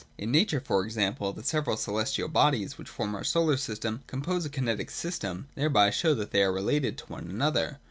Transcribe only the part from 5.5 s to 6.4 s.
and thereby show that